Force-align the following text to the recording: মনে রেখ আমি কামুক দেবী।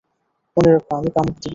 মনে 0.57 0.69
রেখ 0.73 0.85
আমি 0.97 1.09
কামুক 1.15 1.35
দেবী। 1.35 1.49